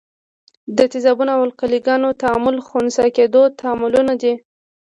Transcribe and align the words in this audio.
د 0.77 0.79
تیزابونو 0.91 1.31
او 1.35 1.41
القلي 1.47 1.79
ګانو 1.87 2.09
تعامل 2.21 2.55
خنثي 2.67 3.09
کیدو 3.17 3.41
تعاملونه 3.59 4.13
دي. 4.21 4.33